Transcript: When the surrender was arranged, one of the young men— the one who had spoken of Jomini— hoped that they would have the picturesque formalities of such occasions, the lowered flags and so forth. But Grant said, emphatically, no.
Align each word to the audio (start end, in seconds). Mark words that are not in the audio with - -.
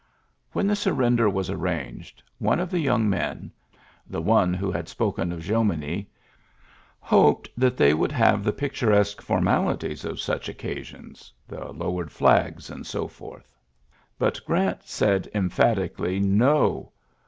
When 0.51 0.65
the 0.65 0.75
surrender 0.75 1.29
was 1.29 1.51
arranged, 1.51 2.23
one 2.39 2.59
of 2.59 2.71
the 2.71 2.79
young 2.79 3.07
men— 3.07 3.51
the 4.09 4.19
one 4.19 4.51
who 4.51 4.71
had 4.71 4.89
spoken 4.89 5.31
of 5.31 5.43
Jomini— 5.45 6.09
hoped 6.99 7.51
that 7.55 7.77
they 7.77 7.93
would 7.93 8.11
have 8.11 8.43
the 8.43 8.51
picturesque 8.51 9.21
formalities 9.21 10.03
of 10.03 10.19
such 10.19 10.49
occasions, 10.49 11.31
the 11.47 11.71
lowered 11.71 12.11
flags 12.11 12.71
and 12.71 12.83
so 12.87 13.07
forth. 13.07 13.55
But 14.17 14.43
Grant 14.43 14.81
said, 14.85 15.29
emphatically, 15.35 16.19
no. 16.19 16.93